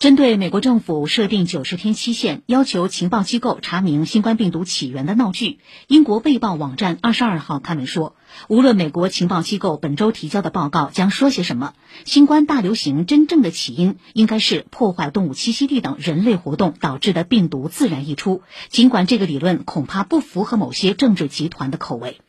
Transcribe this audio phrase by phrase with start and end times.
[0.00, 5.58] 针对美国政府设定九十天期限要求情报机构查明新冠病毒起源的闹剧。
[5.88, 8.16] 英国卫报网站二十二号刊文说
[8.48, 11.74] 无论美国情报机构本周提交的报告将说些什么
[12.06, 18.40] 新冠大流行真正的起因应该是破坏动物栖息地等人类活动导致的病毒自然溢出。
[18.70, 22.22] 尽管这个理论恐怕不符合某些政治集团的口味。